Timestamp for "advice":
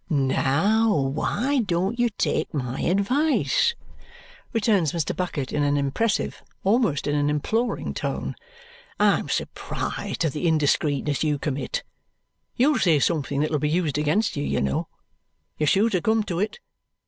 2.81-3.75